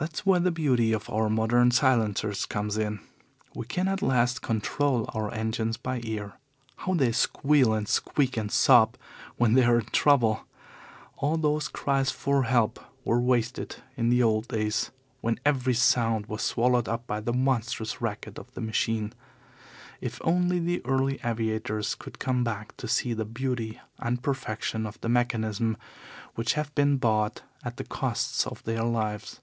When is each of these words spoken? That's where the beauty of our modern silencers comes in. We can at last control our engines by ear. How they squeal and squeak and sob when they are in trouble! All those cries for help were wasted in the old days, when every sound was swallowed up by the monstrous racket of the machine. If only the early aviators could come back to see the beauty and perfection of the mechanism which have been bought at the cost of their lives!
That's 0.00 0.24
where 0.24 0.38
the 0.38 0.52
beauty 0.52 0.92
of 0.92 1.10
our 1.10 1.28
modern 1.28 1.72
silencers 1.72 2.46
comes 2.46 2.76
in. 2.78 3.00
We 3.52 3.66
can 3.66 3.88
at 3.88 4.00
last 4.00 4.42
control 4.42 5.10
our 5.12 5.28
engines 5.34 5.76
by 5.76 6.00
ear. 6.04 6.34
How 6.76 6.94
they 6.94 7.10
squeal 7.10 7.72
and 7.74 7.88
squeak 7.88 8.36
and 8.36 8.48
sob 8.52 8.96
when 9.38 9.54
they 9.54 9.64
are 9.64 9.80
in 9.80 9.86
trouble! 9.86 10.46
All 11.16 11.36
those 11.36 11.66
cries 11.66 12.12
for 12.12 12.44
help 12.44 12.78
were 13.04 13.20
wasted 13.20 13.82
in 13.96 14.08
the 14.08 14.22
old 14.22 14.46
days, 14.46 14.92
when 15.20 15.40
every 15.44 15.74
sound 15.74 16.26
was 16.26 16.42
swallowed 16.42 16.88
up 16.88 17.08
by 17.08 17.18
the 17.18 17.32
monstrous 17.32 18.00
racket 18.00 18.38
of 18.38 18.52
the 18.54 18.60
machine. 18.60 19.12
If 20.00 20.20
only 20.22 20.60
the 20.60 20.80
early 20.86 21.18
aviators 21.24 21.96
could 21.96 22.20
come 22.20 22.44
back 22.44 22.76
to 22.76 22.86
see 22.86 23.14
the 23.14 23.24
beauty 23.24 23.80
and 23.98 24.22
perfection 24.22 24.86
of 24.86 25.00
the 25.00 25.08
mechanism 25.08 25.76
which 26.36 26.52
have 26.52 26.72
been 26.76 26.98
bought 26.98 27.42
at 27.64 27.78
the 27.78 27.84
cost 27.84 28.46
of 28.46 28.62
their 28.62 28.84
lives! 28.84 29.40